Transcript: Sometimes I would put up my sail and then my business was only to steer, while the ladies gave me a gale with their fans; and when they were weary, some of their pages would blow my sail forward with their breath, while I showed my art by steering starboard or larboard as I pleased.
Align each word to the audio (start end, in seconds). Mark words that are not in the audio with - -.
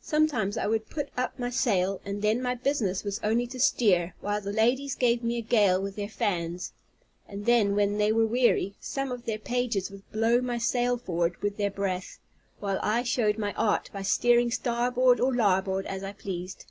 Sometimes 0.00 0.56
I 0.56 0.66
would 0.66 0.88
put 0.88 1.10
up 1.14 1.38
my 1.38 1.50
sail 1.50 2.00
and 2.02 2.22
then 2.22 2.40
my 2.40 2.54
business 2.54 3.04
was 3.04 3.20
only 3.22 3.46
to 3.48 3.60
steer, 3.60 4.14
while 4.22 4.40
the 4.40 4.50
ladies 4.50 4.94
gave 4.94 5.22
me 5.22 5.36
a 5.36 5.42
gale 5.42 5.78
with 5.78 5.94
their 5.94 6.08
fans; 6.08 6.72
and 7.28 7.44
when 7.76 7.98
they 7.98 8.10
were 8.10 8.24
weary, 8.24 8.76
some 8.80 9.12
of 9.12 9.26
their 9.26 9.38
pages 9.38 9.90
would 9.90 10.10
blow 10.10 10.40
my 10.40 10.56
sail 10.56 10.96
forward 10.96 11.36
with 11.42 11.58
their 11.58 11.70
breath, 11.70 12.18
while 12.60 12.78
I 12.82 13.02
showed 13.02 13.36
my 13.36 13.52
art 13.58 13.90
by 13.92 14.00
steering 14.00 14.50
starboard 14.50 15.20
or 15.20 15.34
larboard 15.34 15.84
as 15.84 16.02
I 16.02 16.14
pleased. 16.14 16.64